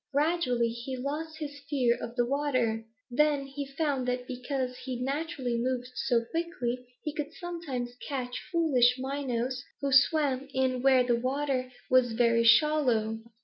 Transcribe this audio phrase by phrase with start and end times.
[0.11, 2.83] Gradually he lost his fear of the water.
[3.11, 8.95] Then he found that because he naturally moved so quickly he could sometimes catch foolish
[8.97, 13.19] minnows who swam in where the water was very shallow.